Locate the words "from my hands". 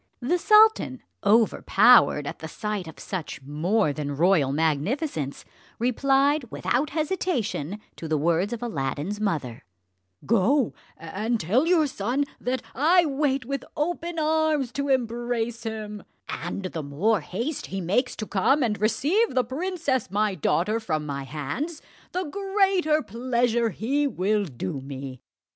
20.79-21.79